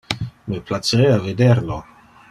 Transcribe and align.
Me 0.53 0.61
placerea 0.69 1.21
vider 1.27 1.63
lo. 1.69 1.79